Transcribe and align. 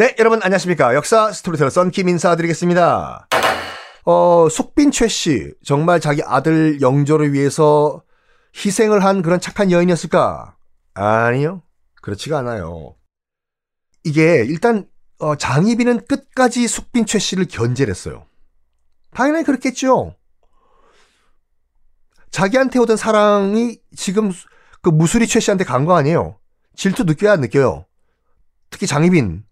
네, 0.00 0.16
여러분 0.18 0.40
안녕하십니까. 0.42 0.94
역사 0.94 1.30
스토리텔러 1.30 1.68
썬킴 1.68 2.08
인사드리겠습니다. 2.08 3.28
어, 4.06 4.48
숙빈 4.48 4.92
최 4.92 5.08
씨, 5.08 5.52
정말 5.62 6.00
자기 6.00 6.22
아들 6.24 6.80
영조를 6.80 7.34
위해서 7.34 8.02
희생을 8.56 9.04
한 9.04 9.20
그런 9.20 9.40
착한 9.40 9.70
여인이었을까? 9.70 10.56
아니요. 10.94 11.60
그렇지가 12.00 12.38
않아요. 12.38 12.94
이게 14.02 14.42
일단 14.48 14.88
어, 15.18 15.36
장희빈은 15.36 16.06
끝까지 16.06 16.66
숙빈 16.66 17.04
최 17.04 17.18
씨를 17.18 17.44
견제를 17.46 17.90
했어요. 17.90 18.24
당연히 19.12 19.44
그렇겠죠. 19.44 20.14
자기한테 22.30 22.78
오던 22.78 22.96
사랑이 22.96 23.78
지금 23.94 24.32
그 24.80 24.88
무수리 24.88 25.26
최 25.26 25.40
씨한테 25.40 25.64
간 25.64 25.84
거 25.84 25.94
아니에요. 25.94 26.38
질투 26.74 27.04
느껴야 27.04 27.36
느껴요. 27.36 27.84
특히 28.70 28.86
장희빈. 28.86 29.44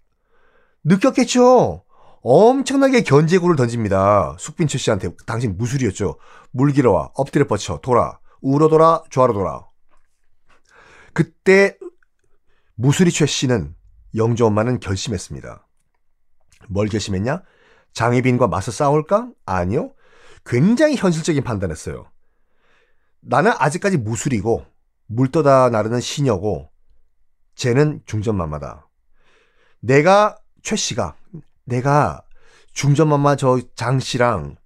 느꼈겠죠. 0.89 1.85
엄청나게 2.23 3.03
견제구를 3.03 3.57
던집니다. 3.57 4.37
숙빈철 4.39 4.81
씨한테 4.81 5.11
당신 5.27 5.57
무술이었죠. 5.57 6.19
물 6.51 6.73
길어와 6.73 7.11
엎드려 7.15 7.47
뻗쳐 7.47 7.79
돌아 7.83 8.19
우로 8.41 8.69
돌아 8.69 9.03
좌로 9.11 9.33
돌아. 9.35 9.67
그때 11.13 11.77
무술이 12.75 13.11
최 13.11 13.27
씨는 13.27 13.75
영조 14.17 14.47
엄마는 14.47 14.81
결심했습니다. 14.81 15.67
뭘 16.69 16.89
결심했냐? 16.89 17.43
장희빈과 17.93 18.49
맞서 18.49 18.71
싸울까? 18.71 19.31
아니요. 19.45 19.93
굉장히 20.45 20.97
현실적인 20.97 21.43
판단했어요. 21.45 22.11
나는 23.21 23.53
아직까지 23.59 23.99
무술이고 23.99 24.65
물떠다 25.07 25.71
나르는 25.71 26.01
시녀고 26.01 26.71
쟤는 27.55 28.03
중전마마다. 28.07 28.89
내가 29.81 30.37
최 30.63 30.77
씨가 30.77 31.15
내가 31.65 32.23
중전마마 32.73 33.37
저 33.37 33.59
장 33.75 33.99
씨랑 34.01 34.57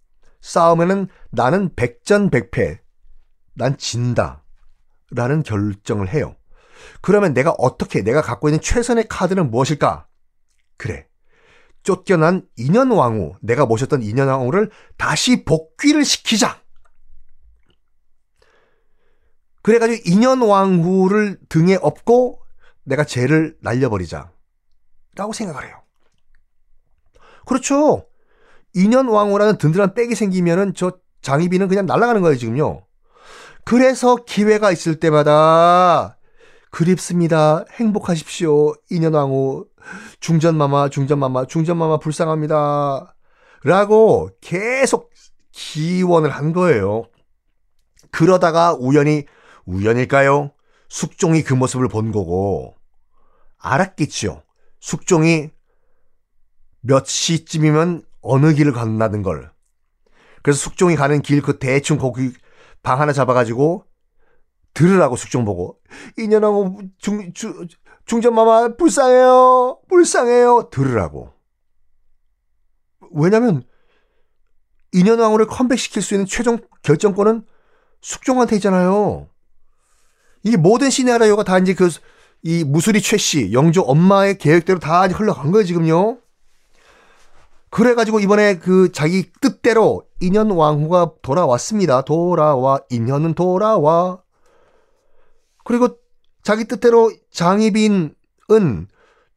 싸우면은 0.40 1.08
나는 1.30 1.74
백전백패. 1.74 2.80
난 3.54 3.76
진다. 3.78 4.42
라는 5.10 5.42
결정을 5.42 6.08
해요. 6.08 6.36
그러면 7.00 7.32
내가 7.34 7.50
어떻게 7.58 8.02
내가 8.02 8.22
갖고 8.22 8.48
있는 8.48 8.60
최선의 8.60 9.06
카드는 9.08 9.50
무엇일까? 9.50 10.06
그래. 10.76 11.06
쫓겨난 11.82 12.46
인현왕후, 12.56 13.36
내가 13.40 13.66
모셨던 13.66 14.02
인현왕후를 14.02 14.70
다시 14.96 15.44
복귀를 15.44 16.04
시키자. 16.04 16.60
그래가지고 19.62 20.02
인현왕후를 20.04 21.40
등에 21.48 21.76
업고 21.80 22.40
내가 22.84 23.04
죄를 23.04 23.56
날려버리자. 23.60 24.32
라고 25.14 25.32
생각을 25.32 25.66
해요. 25.66 25.81
그렇죠. 27.46 28.06
인현왕후라는 28.74 29.58
든든한 29.58 29.94
백이 29.94 30.14
생기면은 30.14 30.74
저 30.74 30.92
장희빈은 31.22 31.68
그냥 31.68 31.86
날아가는 31.86 32.22
거예요, 32.22 32.36
지금요. 32.36 32.84
그래서 33.64 34.16
기회가 34.16 34.72
있을 34.72 34.98
때마다 34.98 36.18
그립습니다. 36.70 37.64
행복하십시오. 37.72 38.74
인현왕후. 38.90 39.66
중전마마, 40.20 40.88
중전마마, 40.88 41.46
중전마마 41.46 41.98
불쌍합니다. 41.98 43.14
라고 43.64 44.30
계속 44.40 45.10
기원을 45.52 46.30
한 46.30 46.52
거예요. 46.52 47.04
그러다가 48.10 48.74
우연히, 48.74 49.26
우연일까요? 49.66 50.52
숙종이 50.88 51.42
그 51.42 51.54
모습을 51.54 51.88
본 51.88 52.12
거고, 52.12 52.74
알았겠죠. 53.58 54.42
숙종이 54.80 55.50
몇 56.82 57.06
시쯤이면 57.06 58.02
어느 58.20 58.52
길을 58.54 58.72
건너는 58.72 59.22
걸. 59.22 59.50
그래서 60.42 60.58
숙종이 60.58 60.96
가는 60.96 61.22
길 61.22 61.40
그 61.40 61.58
대충 61.58 61.98
거기 61.98 62.32
방 62.82 63.00
하나 63.00 63.12
잡아가지고 63.12 63.86
들으라고 64.74 65.16
숙종 65.16 65.44
보고 65.44 65.78
인연하고 66.18 66.80
중, 66.98 67.32
중, 67.32 67.66
중전마마 68.06 68.76
불쌍해요 68.76 69.80
불쌍해요. 69.88 70.68
들으라고. 70.70 71.32
왜냐면 73.12 73.62
인연왕후를 74.92 75.46
컴백시킬 75.46 76.02
수 76.02 76.14
있는 76.14 76.26
최종 76.26 76.58
결정권은 76.82 77.46
숙종한테 78.00 78.56
있잖아요. 78.56 79.28
이게 80.42 80.56
모든 80.56 80.90
시나리오가 80.90 81.44
다 81.44 81.58
이제 81.58 81.74
그 81.74 81.88
이 82.42 82.64
무수리 82.64 83.00
최씨 83.00 83.52
영조 83.52 83.82
엄마의 83.82 84.36
계획대로 84.36 84.80
다 84.80 85.06
흘러간 85.06 85.52
거예요 85.52 85.64
지금요 85.64 86.18
그래가지고 87.72 88.20
이번에 88.20 88.58
그 88.58 88.92
자기 88.92 89.32
뜻대로 89.40 90.04
인현 90.20 90.50
왕후가 90.50 91.12
돌아왔습니다. 91.22 92.02
돌아와 92.02 92.78
인현은 92.90 93.32
돌아와. 93.32 94.20
그리고 95.64 95.88
자기 96.42 96.66
뜻대로 96.66 97.10
장희빈은 97.30 98.14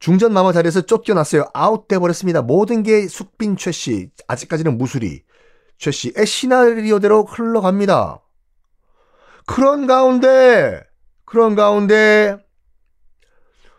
중전 0.00 0.34
마마 0.34 0.52
자리에서 0.52 0.82
쫓겨났어요. 0.82 1.46
아웃돼 1.54 1.98
버렸습니다. 1.98 2.42
모든 2.42 2.82
게 2.82 3.08
숙빈 3.08 3.56
최 3.56 3.72
씨, 3.72 4.10
아직까지는 4.28 4.76
무수리 4.76 5.22
최 5.78 5.90
씨의 5.90 6.26
시나리오대로 6.26 7.24
흘러갑니다. 7.24 8.20
그런 9.46 9.86
가운데 9.86 10.82
그런 11.24 11.54
가운데 11.54 12.36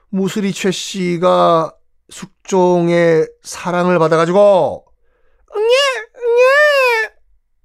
무수리 0.09 0.51
최 0.51 0.71
씨가 0.71 1.76
숙종의 2.47 3.27
사랑을 3.43 3.99
받아가지고 3.99 4.85
응예 5.55 5.65
응예 6.15 7.09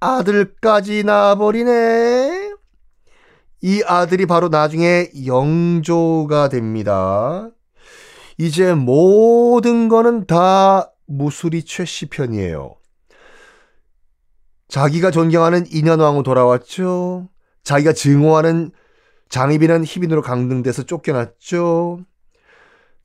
아들까지 0.00 1.04
낳아버리네. 1.04 2.52
이 3.64 3.82
아들이 3.86 4.26
바로 4.26 4.48
나중에 4.48 5.08
영조가 5.24 6.48
됩니다. 6.48 7.48
이제 8.36 8.74
모든 8.74 9.88
거는 9.88 10.26
다 10.26 10.90
무수리 11.06 11.64
최씨 11.64 12.06
편이에요. 12.06 12.74
자기가 14.68 15.12
존경하는 15.12 15.64
인현왕후 15.70 16.24
돌아왔죠. 16.24 17.28
자기가 17.62 17.92
증오하는 17.92 18.72
장희빈은 19.28 19.84
희빈으로 19.84 20.22
강등돼서 20.22 20.82
쫓겨났죠. 20.82 22.00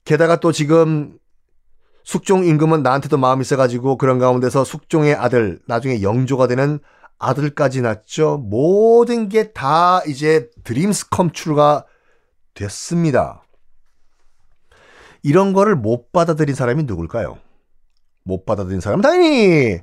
게다가 0.05 0.39
또 0.39 0.51
지금 0.51 1.19
숙종 2.07 2.45
임금은 2.45 2.83
나한테도 2.83 3.17
마음이 3.17 3.41
있어가지고 3.41 3.97
그런 3.97 4.17
가운데서 4.17 4.63
숙종의 4.63 5.15
아들, 5.15 5.59
나중에 5.67 6.01
영조가 6.01 6.47
되는 6.47 6.79
아들까지 7.19 7.81
낳죠. 7.81 8.37
모든 8.37 9.27
게 9.27 9.51
다 9.51 10.01
이제 10.07 10.49
드림스 10.63 11.09
컴츄가 11.09 11.85
됐습니다. 12.53 13.43
이런 15.21 15.51
거를 15.51 15.75
못 15.75 16.13
받아들인 16.13 16.55
사람이 16.55 16.83
누굴까요? 16.83 17.39
못 18.23 18.45
받아들인 18.45 18.79
사람은 18.79 19.01
당연히 19.01 19.81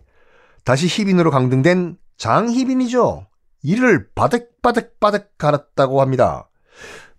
다시 0.64 0.86
희빈으로 0.86 1.30
강등된 1.30 1.98
장희빈이죠. 2.16 3.26
이를 3.64 4.08
바득바득바득 4.14 5.36
갈았다고 5.36 6.00
합니다. 6.00 6.48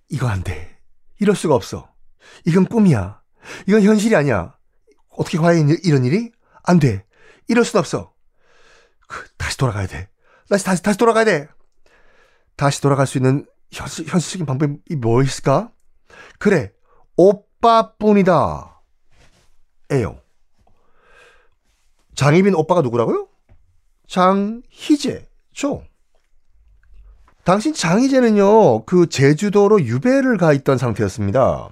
이거 0.10 0.28
안 0.28 0.42
돼. 0.44 0.80
이럴 1.19 1.36
수가 1.36 1.54
없어. 1.54 1.90
이건 2.48 2.66
꿈이야. 2.66 3.22
이건 3.68 3.84
현실이 3.84 4.16
아니야. 4.16 4.56
어떻게 5.18 5.38
과연 5.38 5.70
이런 5.84 6.06
일이? 6.06 6.32
안 6.64 6.80
돼. 6.80 7.06
이럴 7.48 7.64
순 7.66 7.80
없어. 7.80 8.14
그, 9.08 9.28
다시 9.38 9.58
돌아가야 9.58 9.88
돼. 9.88 10.10
다시, 10.50 10.66
다시, 10.66 10.84
다시 10.84 10.98
돌아가야 10.98 11.26
돼. 11.26 11.48
다시 12.56 12.82
돌아갈 12.82 13.08
수 13.08 13.18
있는 13.18 13.46
현실, 13.72 14.06
현실적인 14.08 14.46
방법이 14.46 14.96
뭐 14.96 15.22
있을까? 15.22 15.72
그래, 16.40 16.72
오빠뿐이다. 17.18 18.82
에요. 19.92 20.20
장희빈 22.16 22.56
오빠가 22.56 22.82
누구라고요? 22.82 23.28
장희재죠. 24.08 25.84
당신 27.44 27.74
장희재는요, 27.74 28.86
그 28.86 29.08
제주도로 29.08 29.82
유배를 29.82 30.38
가 30.38 30.54
있던 30.54 30.78
상태였습니다. 30.78 31.70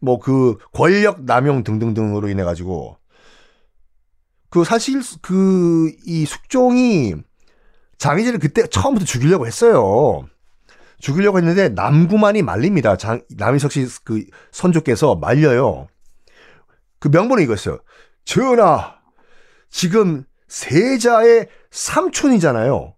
뭐 0.00 0.18
그 0.18 0.58
권력 0.72 1.22
남용 1.24 1.64
등등등으로 1.64 2.28
인해 2.28 2.44
가지고 2.44 2.98
그 4.50 4.64
사실 4.64 5.00
그 5.22 5.90
이 6.06 6.24
숙종이 6.24 7.14
장희재를 7.98 8.38
그때 8.38 8.66
처음부터 8.66 9.04
죽이려고 9.04 9.46
했어요. 9.46 10.28
죽이려고 11.00 11.38
했는데 11.38 11.68
남구만이 11.68 12.42
말립니다. 12.42 12.96
장, 12.96 13.22
남희석 13.36 13.72
씨 13.72 13.86
그 14.04 14.24
선조께서 14.52 15.16
말려요. 15.16 15.88
그 16.98 17.08
명분은 17.08 17.42
이거였어요. 17.44 17.78
전하, 18.24 18.98
지금 19.70 20.24
세자의 20.48 21.48
삼촌이잖아요. 21.70 22.94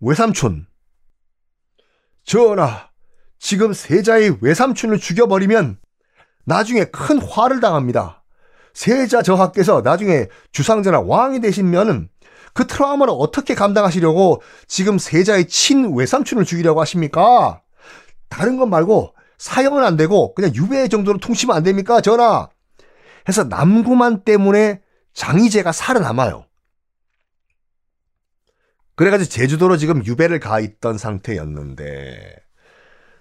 외삼촌. 0.00 0.66
전하, 2.24 2.90
지금 3.38 3.72
세자의 3.72 4.38
외삼촌을 4.40 4.98
죽여버리면 4.98 5.78
나중에 6.44 6.84
큰 6.84 7.20
화를 7.20 7.60
당합니다. 7.60 8.22
세자 8.74 9.22
저하께서 9.22 9.82
나중에 9.82 10.26
주상전하 10.52 11.00
왕이 11.00 11.40
되시면은 11.40 12.08
그 12.52 12.66
트라우마를 12.66 13.14
어떻게 13.16 13.54
감당하시려고 13.54 14.42
지금 14.66 14.98
세자의 14.98 15.48
친 15.48 15.94
외삼촌을 15.94 16.44
죽이려고 16.44 16.80
하십니까? 16.80 17.62
다른 18.28 18.56
건 18.56 18.70
말고 18.70 19.14
사형은 19.38 19.84
안 19.84 19.96
되고 19.96 20.34
그냥 20.34 20.54
유배 20.54 20.88
정도로 20.88 21.18
통치면 21.18 21.54
안 21.54 21.62
됩니까? 21.62 22.00
전하. 22.00 22.48
해서 23.28 23.44
남구만 23.44 24.24
때문에 24.24 24.80
장희재가 25.12 25.72
살아남아요. 25.72 26.46
그래가지고 28.94 29.28
제주도로 29.28 29.76
지금 29.76 30.04
유배를 30.04 30.40
가 30.40 30.58
있던 30.60 30.96
상태였는데, 30.96 32.36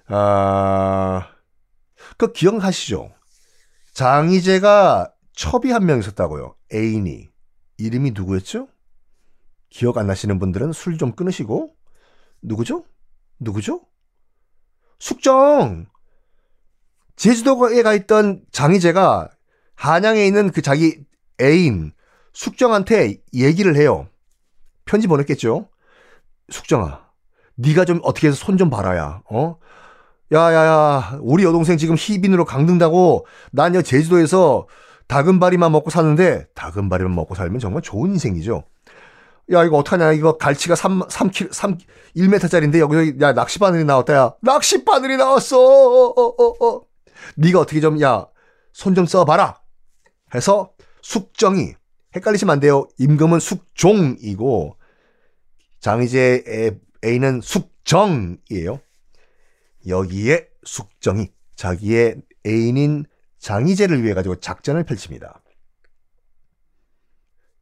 아, 0.07 1.27
그 2.17 2.31
기억하시죠? 2.31 3.11
장희재가 3.93 5.11
첩이 5.33 5.71
한 5.71 5.83
명 5.85 5.99
있었다고요. 5.99 6.55
애인이. 6.73 7.29
이름이 7.77 8.11
누구였죠? 8.11 8.67
기억 9.69 9.97
안 9.97 10.07
나시는 10.07 10.39
분들은 10.39 10.71
술 10.73 10.97
좀 10.97 11.13
끊으시고, 11.13 11.75
누구죠? 12.41 12.85
누구죠? 13.39 13.81
숙정! 14.99 15.87
제주도에 17.17 17.81
가 17.83 17.93
있던 17.93 18.43
장희재가 18.51 19.29
한양에 19.75 20.25
있는 20.25 20.51
그 20.51 20.61
자기 20.61 21.03
애인 21.41 21.91
숙정한테 22.33 23.17
얘기를 23.33 23.75
해요. 23.75 24.07
편지 24.85 25.07
보냈겠죠. 25.07 25.69
숙정아, 26.49 27.05
네가 27.55 27.85
좀 27.85 27.99
어떻게 28.03 28.27
해서 28.27 28.37
손 28.37 28.57
좀 28.57 28.69
봐라야. 28.69 29.21
어? 29.29 29.57
야야야, 30.33 31.19
우리 31.21 31.43
여동생 31.43 31.77
지금 31.77 31.95
희빈으로 31.97 32.45
강등다고 32.45 33.25
난 33.51 33.75
여 33.75 33.81
제주도에서 33.81 34.67
다금바리만 35.07 35.71
먹고 35.71 35.89
사는데 35.91 36.47
다금바리만 36.55 37.13
먹고 37.13 37.35
살면 37.35 37.59
정말 37.59 37.81
좋은 37.83 38.11
인생이죠. 38.11 38.63
야 39.51 39.63
이거 39.63 39.77
어떡하냐 39.77 40.13
이거 40.13 40.37
갈치가 40.37 40.73
3 40.75 41.01
3kg 41.01 41.53
3 41.53 41.77
1m짜리인데 42.17 42.79
여기 42.79 43.13
야 43.21 43.31
낚시 43.33 43.59
바늘이 43.59 43.83
나왔다 43.83 44.13
야 44.15 44.33
낚시 44.41 44.83
바늘이 44.83 45.17
나왔어 45.17 45.59
어, 45.59 46.07
어, 46.09 46.23
어, 46.43 46.65
어. 46.65 46.81
네가 47.35 47.59
어떻게 47.59 47.79
좀 47.79 47.99
야 48.01 48.25
손 48.73 48.95
좀 48.95 49.05
써봐라 49.05 49.59
해서 50.33 50.71
숙정이 51.03 51.73
헷갈리시면 52.15 52.53
안 52.53 52.59
돼요. 52.59 52.87
임금은 52.97 53.39
숙종이고 53.39 54.75
장희재의 55.79 56.79
A는 57.05 57.41
숙정이에요. 57.41 58.79
여기에 59.87 60.47
숙정이 60.63 61.31
자기의 61.55 62.21
애인인 62.45 63.05
장희재를 63.39 64.03
위해 64.03 64.13
가지고 64.13 64.35
작전을 64.35 64.83
펼칩니다. 64.83 65.41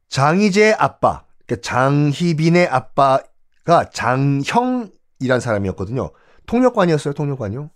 장희재의 0.08 0.74
아빠, 0.74 1.24
그러니까 1.46 1.68
장희빈의 1.68 2.68
아빠가 2.68 3.90
장형이란 3.92 5.40
사람이었거든요. 5.40 6.10
통역관이었어요, 6.46 7.14
통역관이요. 7.14 7.70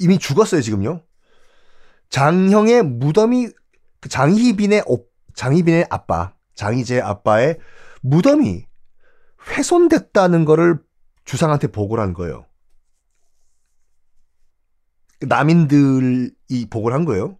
이미 0.00 0.18
죽었어요, 0.18 0.62
지금요. 0.62 1.02
장형의 2.10 2.84
무덤이 2.84 3.48
그 4.00 4.08
장희빈의 4.08 4.84
장희빈의 5.34 5.86
아빠, 5.90 6.34
장희재 6.54 7.00
아빠의 7.00 7.58
무덤이 8.02 8.66
훼손됐다는 9.48 10.44
거를 10.44 10.78
주상한테 11.24 11.68
보고를 11.68 12.02
한 12.02 12.12
거예요. 12.12 12.46
남인들이 15.26 16.30
보고를 16.70 16.96
한 16.96 17.04
거예요. 17.04 17.36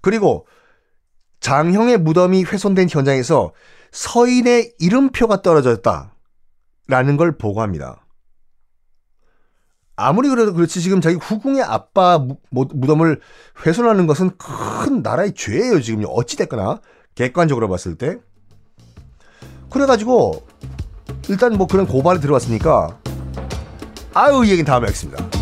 그리고 0.00 0.46
장형의 1.40 1.98
무덤이 1.98 2.44
훼손된 2.44 2.88
현장에서 2.90 3.52
서인의 3.92 4.74
이름표가 4.78 5.42
떨어졌다라는 5.42 7.16
걸 7.16 7.36
보고합니다. 7.36 8.06
아무리 9.96 10.28
그래도 10.30 10.54
그렇지 10.54 10.80
지금 10.80 11.00
자기 11.02 11.16
후궁의 11.16 11.62
아빠 11.62 12.24
무덤을 12.50 13.20
훼손하는 13.66 14.06
것은 14.06 14.30
큰 14.38 15.02
나라의 15.02 15.34
죄예요 15.34 15.82
지금 15.82 16.04
어찌 16.08 16.38
됐거나 16.38 16.80
객관적으로 17.14 17.68
봤을 17.68 17.96
때 17.96 18.16
그래가지고 19.68 20.46
일단 21.28 21.52
뭐 21.52 21.66
그런 21.66 21.86
고발이 21.86 22.20
들어왔으니까 22.20 22.98
아유 24.14 24.44
이 24.44 24.50
얘기는 24.50 24.64
다음에 24.64 24.86
하겠습니다. 24.86 25.39